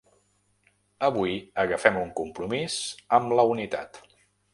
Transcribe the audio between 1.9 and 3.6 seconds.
un compromís amb la